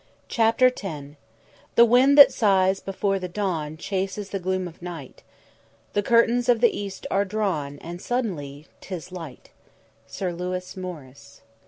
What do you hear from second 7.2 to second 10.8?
drawn And suddenly 'tis light_." SIR LEWIS